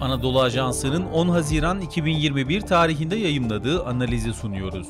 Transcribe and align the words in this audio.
Anadolu 0.00 0.40
Ajansı'nın 0.40 1.04
10 1.04 1.28
Haziran 1.28 1.80
2021 1.80 2.60
tarihinde 2.60 3.16
yayımladığı 3.16 3.84
analizi 3.84 4.32
sunuyoruz. 4.32 4.88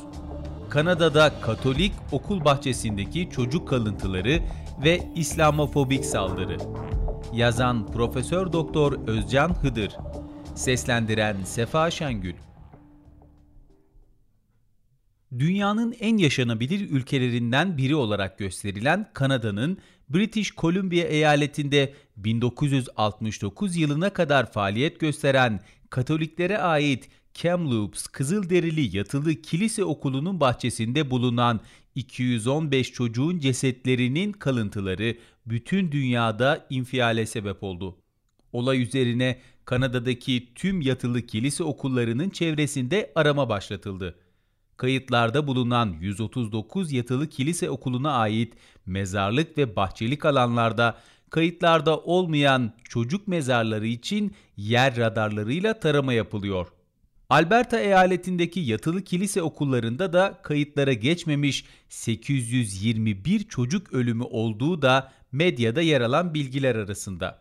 Kanada'da 0.71 1.41
Katolik 1.41 1.93
okul 2.13 2.45
bahçesindeki 2.45 3.31
çocuk 3.31 3.69
kalıntıları 3.69 4.41
ve 4.85 5.01
İslamofobik 5.15 6.05
saldırı. 6.05 6.57
Yazan 7.33 7.87
Profesör 7.87 8.53
Doktor 8.53 8.93
Özcan 9.07 9.55
Hıdır. 9.63 9.97
Seslendiren 10.55 11.45
Sefa 11.45 11.91
Şengül. 11.91 12.35
Dünyanın 15.39 15.95
en 16.01 16.17
yaşanabilir 16.17 16.91
ülkelerinden 16.91 17.77
biri 17.77 17.97
olarak 17.97 18.39
gösterilen 18.39 19.11
Kanada'nın 19.13 19.79
British 20.11 20.55
Columbia 20.57 21.05
eyaletinde 21.05 21.95
1969 22.17 23.77
yılına 23.77 24.11
kadar 24.11 24.53
faaliyet 24.53 25.01
gösteren 25.01 25.61
Katoliklere 25.91 26.59
ait 26.59 27.09
Kamloops 27.43 28.07
Kızılderili 28.07 28.97
Yatılı 28.97 29.35
Kilise 29.35 29.85
Okulu'nun 29.85 30.41
bahçesinde 30.41 31.11
bulunan 31.11 31.61
215 31.95 32.93
çocuğun 32.93 33.39
cesetlerinin 33.39 34.33
kalıntıları 34.33 35.17
bütün 35.47 35.93
dünyada 35.93 36.67
infiale 36.71 37.27
sebep 37.27 37.63
oldu. 37.63 37.97
Olay 38.53 38.83
üzerine 38.83 39.39
Kanada'daki 39.65 40.49
tüm 40.55 40.81
yatılı 40.81 41.23
kilise 41.23 41.65
okullarının 41.65 42.31
çevresinde 42.31 43.13
arama 43.15 43.49
başlatıldı 43.49 44.15
kayıtlarda 44.79 45.47
bulunan 45.47 45.97
139 46.01 46.93
yatılı 46.93 47.29
kilise 47.29 47.71
okuluna 47.71 48.13
ait 48.13 48.55
mezarlık 48.87 49.59
ve 49.59 49.77
bahçelik 49.77 50.25
alanlarda 50.25 50.97
kayıtlarda 51.31 51.99
olmayan 51.99 52.73
çocuk 52.85 53.29
mezarları 53.29 53.87
için 53.87 54.35
yer 54.57 54.97
radarlarıyla 54.97 55.81
tarama 55.81 56.13
yapılıyor. 56.13 56.67
Alberta 57.31 57.81
eyaletindeki 57.81 58.61
yatılı 58.61 59.03
kilise 59.03 59.43
okullarında 59.43 60.13
da 60.13 60.39
kayıtlara 60.43 60.93
geçmemiş 60.93 61.65
821 61.89 63.49
çocuk 63.49 63.93
ölümü 63.93 64.25
olduğu 64.25 64.83
da 64.83 65.13
medyada 65.33 65.81
yer 65.81 66.01
alan 66.01 66.35
bilgiler 66.35 66.75
arasında. 66.75 67.39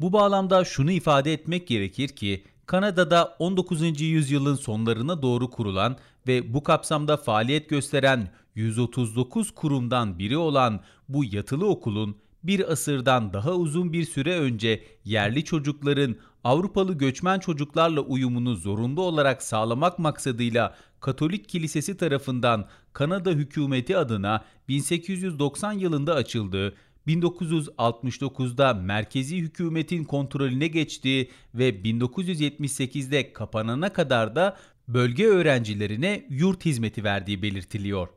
Bu 0.00 0.12
bağlamda 0.12 0.64
şunu 0.64 0.90
ifade 0.90 1.32
etmek 1.32 1.68
gerekir 1.68 2.08
ki 2.08 2.44
Kanada'da 2.66 3.36
19. 3.38 4.00
yüzyılın 4.00 4.54
sonlarına 4.54 5.22
doğru 5.22 5.50
kurulan 5.50 5.96
ve 6.26 6.54
bu 6.54 6.62
kapsamda 6.62 7.16
faaliyet 7.16 7.68
gösteren 7.68 8.30
139 8.54 9.50
kurumdan 9.50 10.18
biri 10.18 10.36
olan 10.36 10.80
bu 11.08 11.24
yatılı 11.24 11.66
okulun 11.66 12.16
bir 12.44 12.72
asırdan 12.72 13.32
daha 13.32 13.52
uzun 13.52 13.92
bir 13.92 14.04
süre 14.04 14.38
önce 14.38 14.84
yerli 15.04 15.44
çocukların 15.44 16.16
Avrupalı 16.44 16.94
göçmen 16.94 17.38
çocuklarla 17.38 18.00
uyumunu 18.00 18.54
zorunlu 18.54 19.02
olarak 19.02 19.42
sağlamak 19.42 19.98
maksadıyla 19.98 20.76
Katolik 21.00 21.48
Kilisesi 21.48 21.96
tarafından 21.96 22.64
Kanada 22.92 23.30
hükümeti 23.30 23.96
adına 23.96 24.44
1890 24.68 25.72
yılında 25.72 26.14
açıldığı 26.14 26.74
1969'da 27.06 28.74
merkezi 28.74 29.36
hükümetin 29.36 30.04
kontrolüne 30.04 30.66
geçtiği 30.66 31.30
ve 31.54 31.70
1978'de 31.70 33.32
kapanana 33.32 33.92
kadar 33.92 34.36
da 34.36 34.56
bölge 34.88 35.26
öğrencilerine 35.26 36.26
yurt 36.30 36.64
hizmeti 36.64 37.04
verdiği 37.04 37.42
belirtiliyor. 37.42 38.08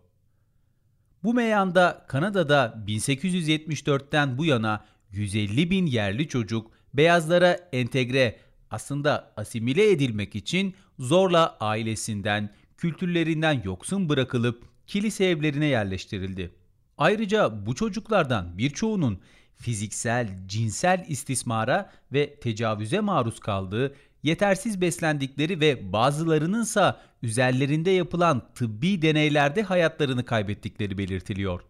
Bu 1.23 1.33
meyanda 1.33 2.05
Kanada'da 2.07 2.83
1874'ten 2.87 4.37
bu 4.37 4.45
yana 4.45 4.85
150 5.11 5.71
bin 5.71 5.85
yerli 5.85 6.27
çocuk 6.27 6.71
beyazlara 6.93 7.59
entegre 7.71 8.39
aslında 8.71 9.33
asimile 9.37 9.91
edilmek 9.91 10.35
için 10.35 10.73
zorla 10.99 11.57
ailesinden, 11.59 12.49
kültürlerinden 12.77 13.61
yoksun 13.65 14.09
bırakılıp 14.09 14.63
kilise 14.87 15.25
evlerine 15.25 15.65
yerleştirildi. 15.65 16.51
Ayrıca 16.97 17.65
bu 17.65 17.75
çocuklardan 17.75 18.57
birçoğunun 18.57 19.19
fiziksel, 19.55 20.47
cinsel 20.47 21.05
istismara 21.07 21.91
ve 22.13 22.39
tecavüze 22.39 22.99
maruz 22.99 23.39
kaldığı, 23.39 23.95
yetersiz 24.23 24.81
beslendikleri 24.81 25.59
ve 25.59 25.93
bazılarınınsa 25.93 27.01
üzerlerinde 27.21 27.89
yapılan 27.89 28.53
tıbbi 28.55 29.01
deneylerde 29.01 29.63
hayatlarını 29.63 30.25
kaybettikleri 30.25 30.97
belirtiliyor. 30.97 31.61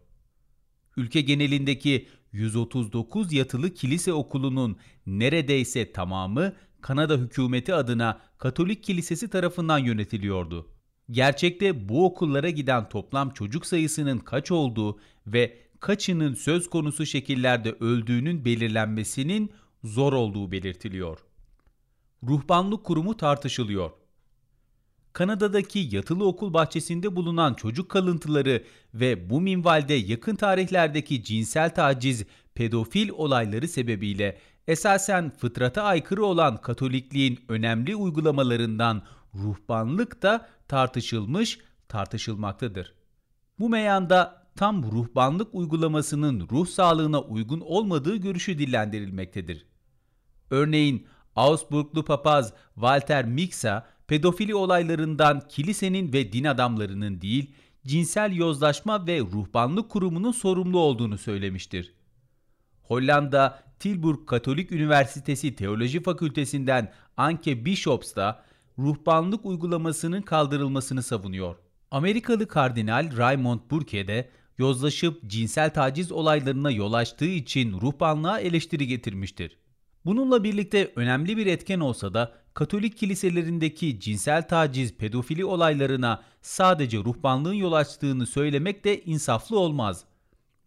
Ülke 0.97 1.21
genelindeki 1.21 2.07
139 2.31 3.33
yatılı 3.33 3.73
kilise 3.73 4.13
okulunun 4.13 4.77
neredeyse 5.05 5.91
tamamı 5.91 6.53
Kanada 6.81 7.17
hükümeti 7.17 7.73
adına 7.73 8.19
Katolik 8.38 8.83
Kilisesi 8.83 9.29
tarafından 9.29 9.77
yönetiliyordu. 9.77 10.76
Gerçekte 11.12 11.90
bu 11.90 12.06
okullara 12.06 12.50
giden 12.50 12.90
toplam 12.90 13.29
çocuk 13.29 13.66
sayısının 13.66 14.18
kaç 14.18 14.51
olduğu 14.51 15.00
ve 15.28 15.57
kaçının 15.79 16.34
söz 16.34 16.69
konusu 16.69 17.06
şekillerde 17.06 17.72
öldüğünün 17.72 18.45
belirlenmesinin 18.45 19.51
zor 19.84 20.13
olduğu 20.13 20.51
belirtiliyor. 20.51 21.19
Ruhbanlık 22.23 22.84
kurumu 22.84 23.18
tartışılıyor. 23.18 23.91
Kanada'daki 25.13 25.79
yatılı 25.91 26.28
okul 26.28 26.53
bahçesinde 26.53 27.16
bulunan 27.16 27.53
çocuk 27.53 27.89
kalıntıları 27.89 28.63
ve 28.94 29.29
bu 29.29 29.41
minvalde 29.41 29.94
yakın 29.94 30.35
tarihlerdeki 30.35 31.24
cinsel 31.24 31.75
taciz, 31.75 32.25
pedofil 32.56 33.09
olayları 33.09 33.68
sebebiyle 33.68 34.38
esasen 34.68 35.29
fıtrata 35.29 35.84
aykırı 35.84 36.25
olan 36.25 36.57
Katolikliğin 36.57 37.39
önemli 37.50 37.95
uygulamalarından 37.95 39.01
ruhbanlık 39.44 40.22
da 40.22 40.50
tartışılmış, 40.68 41.59
tartışılmaktadır. 41.88 42.94
Bu 43.59 43.70
meyanda 43.70 44.48
tam 44.56 44.84
ruhbanlık 44.84 45.48
uygulamasının 45.56 46.48
ruh 46.52 46.68
sağlığına 46.68 47.22
uygun 47.22 47.59
olmadığı 47.59 48.16
görüşü 48.16 48.58
dillendirilmektedir. 48.58 49.66
Örneğin 50.50 51.08
Augsburglu 51.36 52.06
papaz 52.06 52.53
Walter 52.75 53.25
Mixa 53.25 53.88
pedofili 54.08 54.56
olaylarından 54.56 55.48
kilisenin 55.50 56.14
ve 56.14 56.31
din 56.31 56.44
adamlarının 56.44 57.22
değil, 57.22 57.54
cinsel 57.86 58.36
yozlaşma 58.36 59.08
ve 59.08 59.19
ruhbanlık 59.19 59.90
kurumunun 59.90 60.31
sorumlu 60.31 60.80
olduğunu 60.80 61.18
söylemiştir. 61.18 61.94
Hollanda 62.81 63.64
Tilburg 63.80 64.25
Katolik 64.28 64.72
Üniversitesi 64.72 65.56
Teoloji 65.56 66.04
Fakültesinden 66.04 66.94
Anke 67.18 67.66
Bishops 67.66 68.16
da 68.16 68.44
ruhbanlık 68.79 69.45
uygulamasının 69.45 70.21
kaldırılmasını 70.21 71.03
savunuyor. 71.03 71.55
Amerikalı 71.91 72.47
Kardinal 72.47 73.17
Raymond 73.17 73.59
Burke 73.71 74.07
de 74.07 74.29
yozlaşıp 74.57 75.27
cinsel 75.27 75.73
taciz 75.73 76.11
olaylarına 76.11 76.71
yol 76.71 76.93
açtığı 76.93 77.25
için 77.25 77.81
ruhbanlığa 77.81 78.39
eleştiri 78.39 78.88
getirmiştir. 78.88 79.57
Bununla 80.05 80.43
birlikte 80.43 80.91
önemli 80.95 81.38
bir 81.38 81.45
etken 81.45 81.79
olsa 81.79 82.13
da 82.13 82.33
Katolik 82.53 82.97
kiliselerindeki 82.97 83.99
cinsel 83.99 84.47
taciz, 84.47 84.94
pedofili 84.94 85.45
olaylarına 85.45 86.23
sadece 86.41 86.97
ruhbanlığın 86.97 87.53
yol 87.53 87.73
açtığını 87.73 88.25
söylemek 88.25 88.85
de 88.85 89.03
insaflı 89.03 89.59
olmaz. 89.59 90.03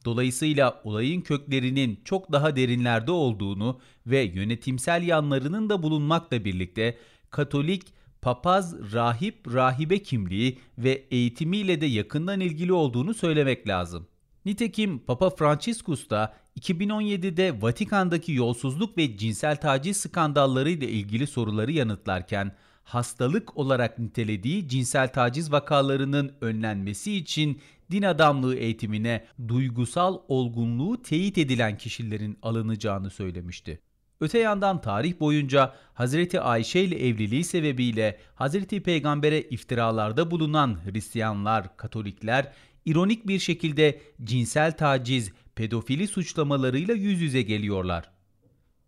Dolayısıyla 0.05 0.81
olayın 0.85 1.21
köklerinin 1.21 2.01
çok 2.05 2.33
daha 2.33 2.57
derinlerde 2.57 3.11
olduğunu 3.11 3.81
ve 4.07 4.21
yönetimsel 4.21 5.03
yanlarının 5.03 5.71
da 5.71 5.83
bulunmakla 5.83 6.45
birlikte 6.45 6.99
Katolik 7.31 7.83
papaz, 8.23 8.93
rahip, 8.93 9.55
rahibe 9.55 9.99
kimliği 9.99 10.59
ve 10.79 10.91
eğitimiyle 11.11 11.81
de 11.81 11.87
yakından 11.87 12.41
ilgili 12.41 12.73
olduğunu 12.73 13.15
söylemek 13.15 13.69
lazım. 13.69 14.07
Nitekim 14.45 14.99
Papa 14.99 15.31
Franciscus 15.31 16.11
da 16.11 16.35
2017'de 16.61 17.63
Vatikan'daki 17.63 18.33
yolsuzluk 18.33 18.99
ve 18.99 19.17
cinsel 19.17 19.57
taciz 19.57 19.97
skandalları 19.97 20.71
ile 20.71 20.89
ilgili 20.89 21.27
soruları 21.27 21.73
yanıtlarken 21.73 22.53
hastalık 22.85 23.57
olarak 23.57 23.99
nitelediği 23.99 24.69
cinsel 24.69 25.13
taciz 25.13 25.53
vakalarının 25.53 26.33
önlenmesi 26.41 27.17
için 27.17 27.61
din 27.91 28.03
adamlığı 28.03 28.57
eğitimine 28.57 29.27
duygusal 29.49 30.19
olgunluğu 30.29 31.03
teyit 31.03 31.39
edilen 31.39 31.79
kişilerin 31.79 32.39
alınacağını 32.43 33.11
söylemişti. 33.11 33.81
Öte 34.21 34.39
yandan 34.39 34.81
tarih 34.81 35.21
boyunca 35.21 35.75
Hazreti 35.95 36.41
Ayşe 36.41 36.81
ile 36.81 37.09
evliliği 37.09 37.45
sebebiyle 37.45 38.19
Hazreti 38.35 38.83
Peygamber'e 38.83 39.43
iftiralarda 39.43 40.31
bulunan 40.31 40.79
Hristiyanlar, 40.85 41.77
Katolikler 41.77 42.53
ironik 42.85 43.29
bir 43.29 43.39
şekilde 43.39 44.01
cinsel 44.25 44.77
taciz, 44.77 45.33
pedofili 45.55 46.09
suçlamalarıyla 46.09 46.95
yüz 46.95 47.21
yüze 47.21 47.43
geliyorlar. 47.43 48.11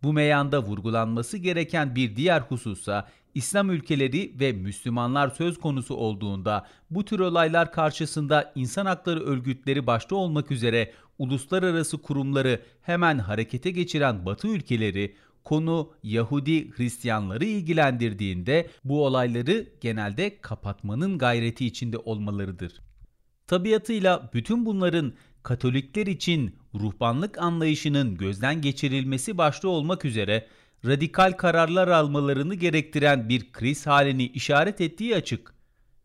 Bu 0.03 0.13
meyanda 0.13 0.63
vurgulanması 0.63 1.37
gereken 1.37 1.95
bir 1.95 2.15
diğer 2.15 2.41
husussa 2.41 3.07
İslam 3.35 3.69
ülkeleri 3.69 4.39
ve 4.39 4.51
Müslümanlar 4.51 5.29
söz 5.29 5.59
konusu 5.59 5.95
olduğunda 5.95 6.67
bu 6.89 7.05
tür 7.05 7.19
olaylar 7.19 7.71
karşısında 7.71 8.51
insan 8.55 8.85
hakları 8.85 9.19
örgütleri 9.19 9.87
başta 9.87 10.15
olmak 10.15 10.51
üzere 10.51 10.91
uluslararası 11.19 12.01
kurumları 12.01 12.61
hemen 12.81 13.19
harekete 13.19 13.71
geçiren 13.71 14.25
Batı 14.25 14.47
ülkeleri 14.47 15.15
konu 15.43 15.91
Yahudi 16.03 16.71
Hristiyanları 16.71 17.45
ilgilendirdiğinde 17.45 18.69
bu 18.83 19.05
olayları 19.05 19.67
genelde 19.81 20.41
kapatmanın 20.41 21.17
gayreti 21.17 21.65
içinde 21.65 21.97
olmalarıdır. 21.97 22.73
Tabiatıyla 23.47 24.29
bütün 24.33 24.65
bunların 24.65 25.13
Katolikler 25.43 26.07
için 26.07 26.55
ruhbanlık 26.75 27.37
anlayışının 27.37 28.17
gözden 28.17 28.61
geçirilmesi 28.61 29.37
başta 29.37 29.67
olmak 29.67 30.05
üzere 30.05 30.47
radikal 30.85 31.31
kararlar 31.31 31.87
almalarını 31.87 32.55
gerektiren 32.55 33.29
bir 33.29 33.51
kriz 33.51 33.87
halini 33.87 34.25
işaret 34.25 34.81
ettiği 34.81 35.15
açık. 35.15 35.53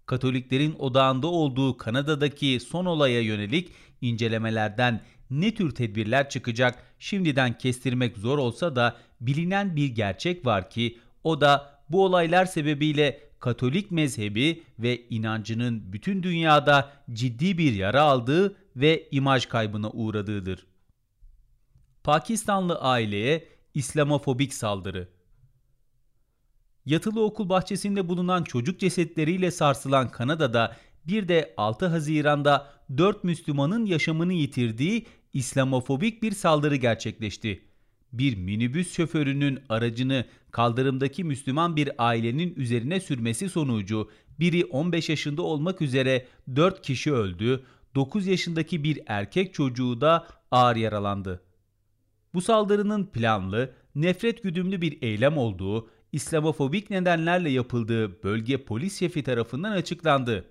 Katoliklerin 0.06 0.76
odağında 0.78 1.26
olduğu 1.26 1.76
Kanada'daki 1.76 2.60
son 2.60 2.86
olaya 2.86 3.20
yönelik 3.20 3.72
incelemelerden 4.00 5.00
ne 5.30 5.54
tür 5.54 5.74
tedbirler 5.74 6.28
çıkacak 6.28 6.82
şimdiden 6.98 7.58
kestirmek 7.58 8.18
zor 8.18 8.38
olsa 8.38 8.76
da 8.76 8.96
bilinen 9.20 9.76
bir 9.76 9.88
gerçek 9.88 10.46
var 10.46 10.70
ki 10.70 10.98
o 11.24 11.40
da 11.40 11.78
bu 11.88 12.04
olaylar 12.04 12.44
sebebiyle 12.44 13.20
Katolik 13.40 13.90
mezhebi 13.90 14.62
ve 14.78 15.02
inancının 15.10 15.92
bütün 15.92 16.22
dünyada 16.22 16.92
ciddi 17.12 17.58
bir 17.58 17.72
yara 17.72 18.02
aldığı 18.02 18.56
ve 18.80 19.08
imaj 19.10 19.46
kaybına 19.46 19.90
uğradığıdır. 19.90 20.66
Pakistanlı 22.04 22.80
aileye 22.80 23.48
İslamofobik 23.74 24.54
saldırı 24.54 25.08
Yatılı 26.86 27.24
okul 27.24 27.48
bahçesinde 27.48 28.08
bulunan 28.08 28.44
çocuk 28.44 28.80
cesetleriyle 28.80 29.50
sarsılan 29.50 30.08
Kanada'da 30.08 30.76
bir 31.06 31.28
de 31.28 31.54
6 31.56 31.86
Haziran'da 31.86 32.72
4 32.96 33.24
Müslümanın 33.24 33.86
yaşamını 33.86 34.32
yitirdiği 34.32 35.06
İslamofobik 35.32 36.22
bir 36.22 36.32
saldırı 36.32 36.76
gerçekleşti. 36.76 37.62
Bir 38.12 38.36
minibüs 38.36 38.92
şoförünün 38.92 39.60
aracını 39.68 40.24
kaldırımdaki 40.50 41.24
Müslüman 41.24 41.76
bir 41.76 41.90
ailenin 41.98 42.54
üzerine 42.54 43.00
sürmesi 43.00 43.48
sonucu 43.48 44.10
biri 44.40 44.64
15 44.64 45.08
yaşında 45.08 45.42
olmak 45.42 45.82
üzere 45.82 46.26
4 46.56 46.82
kişi 46.82 47.12
öldü, 47.12 47.64
9 47.98 48.26
yaşındaki 48.26 48.84
bir 48.84 49.00
erkek 49.06 49.54
çocuğu 49.54 50.00
da 50.00 50.26
ağır 50.50 50.76
yaralandı. 50.76 51.42
Bu 52.34 52.40
saldırının 52.40 53.06
planlı, 53.06 53.74
nefret 53.94 54.42
güdümlü 54.42 54.80
bir 54.80 55.02
eylem 55.02 55.38
olduğu, 55.38 55.90
İslamofobik 56.12 56.90
nedenlerle 56.90 57.50
yapıldığı 57.50 58.22
bölge 58.22 58.64
polis 58.64 58.98
şefi 58.98 59.22
tarafından 59.22 59.72
açıklandı. 59.72 60.44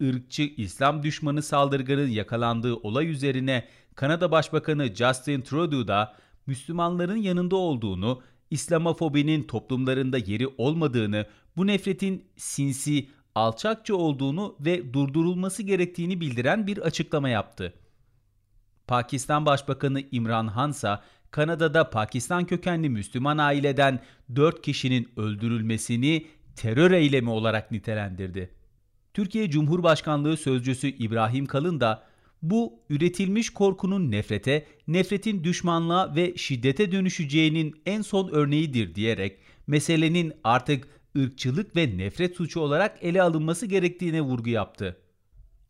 Irkçı 0.00 0.42
İslam 0.42 1.02
düşmanı 1.02 1.42
saldırganın 1.42 2.08
yakalandığı 2.08 2.74
olay 2.74 3.10
üzerine 3.10 3.68
Kanada 3.94 4.30
Başbakanı 4.30 4.94
Justin 4.94 5.40
Trudeau 5.40 5.88
da 5.88 6.16
Müslümanların 6.46 7.16
yanında 7.16 7.56
olduğunu, 7.56 8.22
İslamofobinin 8.50 9.42
toplumlarında 9.42 10.18
yeri 10.18 10.46
olmadığını, 10.58 11.26
bu 11.56 11.66
nefretin 11.66 12.24
sinsi, 12.36 13.08
alçakça 13.34 13.94
olduğunu 13.94 14.56
ve 14.60 14.94
durdurulması 14.94 15.62
gerektiğini 15.62 16.20
bildiren 16.20 16.66
bir 16.66 16.78
açıklama 16.78 17.28
yaptı. 17.28 17.74
Pakistan 18.86 19.46
Başbakanı 19.46 20.02
İmran 20.12 20.46
Hansa, 20.46 21.02
Kanada'da 21.30 21.90
Pakistan 21.90 22.46
kökenli 22.46 22.88
Müslüman 22.88 23.38
aileden 23.38 24.00
4 24.36 24.62
kişinin 24.62 25.08
öldürülmesini 25.16 26.26
terör 26.56 26.90
eylemi 26.90 27.30
olarak 27.30 27.70
nitelendirdi. 27.70 28.50
Türkiye 29.14 29.50
Cumhurbaşkanlığı 29.50 30.36
Sözcüsü 30.36 30.88
İbrahim 30.88 31.46
Kalın 31.46 31.80
da 31.80 32.02
bu 32.42 32.80
üretilmiş 32.90 33.50
korkunun 33.50 34.10
nefrete, 34.10 34.66
nefretin 34.88 35.44
düşmanlığa 35.44 36.14
ve 36.16 36.36
şiddete 36.36 36.92
dönüşeceğinin 36.92 37.82
en 37.86 38.02
son 38.02 38.28
örneğidir 38.28 38.94
diyerek 38.94 39.38
meselenin 39.66 40.32
artık 40.44 40.88
ırkçılık 41.18 41.76
ve 41.76 41.98
nefret 41.98 42.36
suçu 42.36 42.60
olarak 42.60 42.98
ele 43.00 43.22
alınması 43.22 43.66
gerektiğine 43.66 44.20
vurgu 44.20 44.50
yaptı. 44.50 44.96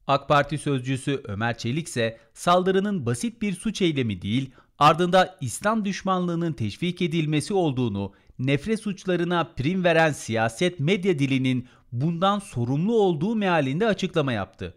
AK 0.06 0.28
Parti 0.28 0.58
sözcüsü 0.58 1.20
Ömer 1.24 1.58
Çelik 1.58 1.88
ise 1.88 2.18
saldırının 2.34 3.06
basit 3.06 3.42
bir 3.42 3.52
suç 3.52 3.82
eylemi 3.82 4.22
değil, 4.22 4.50
ardında 4.78 5.38
İslam 5.40 5.84
düşmanlığının 5.84 6.52
teşvik 6.52 7.02
edilmesi 7.02 7.54
olduğunu, 7.54 8.12
nefret 8.38 8.80
suçlarına 8.80 9.44
prim 9.44 9.84
veren 9.84 10.12
siyaset 10.12 10.80
medya 10.80 11.18
dilinin 11.18 11.68
bundan 11.92 12.38
sorumlu 12.38 12.94
olduğu 12.94 13.36
mealinde 13.36 13.86
açıklama 13.86 14.32
yaptı. 14.32 14.74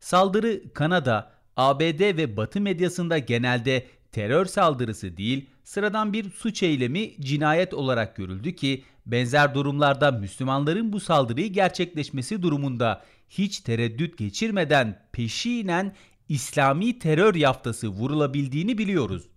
Saldırı 0.00 0.72
Kanada, 0.74 1.32
ABD 1.56 2.00
ve 2.00 2.36
Batı 2.36 2.60
medyasında 2.60 3.18
genelde 3.18 3.86
terör 4.12 4.46
saldırısı 4.46 5.16
değil, 5.16 5.50
sıradan 5.64 6.12
bir 6.12 6.30
suç 6.30 6.62
eylemi 6.62 7.20
cinayet 7.20 7.74
olarak 7.74 8.16
görüldü 8.16 8.54
ki 8.54 8.84
benzer 9.08 9.54
durumlarda 9.54 10.10
Müslümanların 10.10 10.92
bu 10.92 11.00
saldırıyı 11.00 11.52
gerçekleşmesi 11.52 12.42
durumunda 12.42 13.04
hiç 13.28 13.60
tereddüt 13.60 14.18
geçirmeden 14.18 15.02
peşinen 15.12 15.94
İslami 16.28 16.98
terör 16.98 17.34
yaftası 17.34 17.88
vurulabildiğini 17.88 18.78
biliyoruz. 18.78 19.28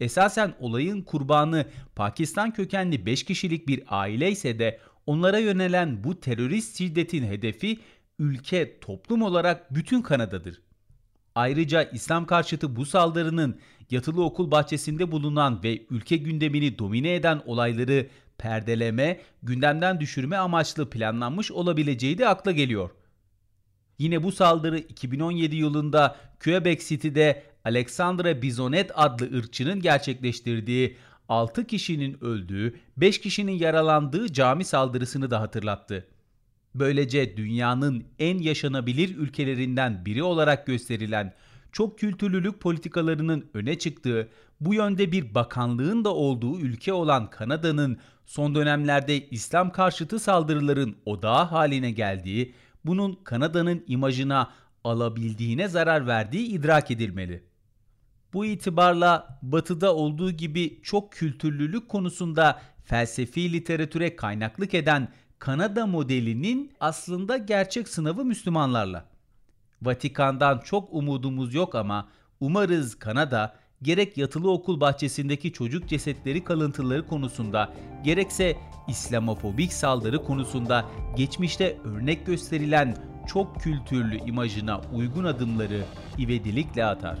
Esasen 0.00 0.54
olayın 0.60 1.02
kurbanı 1.02 1.66
Pakistan 1.96 2.52
kökenli 2.52 3.06
5 3.06 3.24
kişilik 3.24 3.68
bir 3.68 3.82
aile 3.88 4.30
ise 4.30 4.58
de 4.58 4.80
onlara 5.06 5.38
yönelen 5.38 6.04
bu 6.04 6.20
terörist 6.20 6.78
şiddetin 6.78 7.24
hedefi 7.24 7.78
ülke 8.18 8.80
toplum 8.80 9.22
olarak 9.22 9.74
bütün 9.74 10.02
Kanada'dır. 10.02 10.62
Ayrıca 11.34 11.82
İslam 11.82 12.26
karşıtı 12.26 12.76
bu 12.76 12.86
saldırının 12.86 13.60
yatılı 13.90 14.24
okul 14.24 14.50
bahçesinde 14.50 15.12
bulunan 15.12 15.62
ve 15.62 15.86
ülke 15.90 16.16
gündemini 16.16 16.78
domine 16.78 17.14
eden 17.14 17.42
olayları 17.46 18.08
perdeleme, 18.38 19.20
gündemden 19.42 20.00
düşürme 20.00 20.36
amaçlı 20.36 20.90
planlanmış 20.90 21.50
olabileceği 21.50 22.18
de 22.18 22.28
akla 22.28 22.52
geliyor. 22.52 22.90
Yine 23.98 24.22
bu 24.22 24.32
saldırı 24.32 24.78
2017 24.78 25.56
yılında 25.56 26.16
Quebec 26.44 26.88
City'de 26.88 27.42
Alexandre 27.64 28.42
Bizonet 28.42 28.90
adlı 28.94 29.38
ırkçının 29.38 29.80
gerçekleştirdiği 29.80 30.96
6 31.28 31.66
kişinin 31.66 32.24
öldüğü, 32.24 32.74
5 32.96 33.20
kişinin 33.20 33.52
yaralandığı 33.52 34.32
cami 34.32 34.64
saldırısını 34.64 35.30
da 35.30 35.40
hatırlattı. 35.40 36.06
Böylece 36.74 37.36
dünyanın 37.36 38.04
en 38.18 38.38
yaşanabilir 38.38 39.16
ülkelerinden 39.16 40.06
biri 40.06 40.22
olarak 40.22 40.66
gösterilen 40.66 41.34
çok 41.72 41.98
kültürlülük 41.98 42.60
politikalarının 42.60 43.50
öne 43.54 43.78
çıktığı, 43.78 44.28
bu 44.60 44.74
yönde 44.74 45.12
bir 45.12 45.34
bakanlığın 45.34 46.04
da 46.04 46.14
olduğu 46.14 46.60
ülke 46.60 46.92
olan 46.92 47.30
Kanada'nın 47.30 47.98
son 48.26 48.54
dönemlerde 48.54 49.28
İslam 49.28 49.70
karşıtı 49.70 50.18
saldırıların 50.18 50.96
odağı 51.06 51.44
haline 51.44 51.90
geldiği, 51.90 52.54
bunun 52.84 53.18
Kanada'nın 53.24 53.84
imajına 53.86 54.50
alabildiğine 54.84 55.68
zarar 55.68 56.06
verdiği 56.06 56.46
idrak 56.46 56.90
edilmeli. 56.90 57.44
Bu 58.32 58.44
itibarla 58.44 59.38
Batı'da 59.42 59.94
olduğu 59.94 60.30
gibi 60.30 60.80
çok 60.82 61.12
kültürlülük 61.12 61.88
konusunda 61.88 62.60
felsefi 62.84 63.52
literatüre 63.52 64.16
kaynaklık 64.16 64.74
eden 64.74 65.08
Kanada 65.38 65.86
modelinin 65.86 66.72
aslında 66.80 67.36
gerçek 67.36 67.88
sınavı 67.88 68.24
Müslümanlarla. 68.24 69.11
Vatikan'dan 69.82 70.58
çok 70.58 70.88
umudumuz 70.92 71.54
yok 71.54 71.74
ama 71.74 72.08
umarız 72.40 72.98
Kanada 72.98 73.54
gerek 73.82 74.18
yatılı 74.18 74.50
okul 74.50 74.80
bahçesindeki 74.80 75.52
çocuk 75.52 75.88
cesetleri 75.88 76.44
kalıntıları 76.44 77.06
konusunda 77.06 77.72
gerekse 78.04 78.56
İslamofobik 78.88 79.72
saldırı 79.72 80.24
konusunda 80.24 80.84
geçmişte 81.16 81.78
örnek 81.84 82.26
gösterilen 82.26 82.96
çok 83.26 83.60
kültürlü 83.60 84.16
imajına 84.16 84.80
uygun 84.94 85.24
adımları 85.24 85.84
ivedilikle 86.18 86.84
atar. 86.84 87.18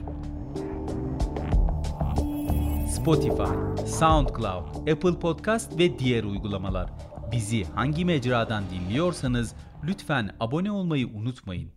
Spotify, 2.90 3.52
SoundCloud, 3.86 4.88
Apple 4.88 5.18
Podcast 5.18 5.78
ve 5.78 5.98
diğer 5.98 6.24
uygulamalar. 6.24 6.90
Bizi 7.32 7.64
hangi 7.64 8.04
mecradan 8.04 8.64
dinliyorsanız 8.70 9.54
lütfen 9.84 10.30
abone 10.40 10.70
olmayı 10.70 11.08
unutmayın. 11.08 11.72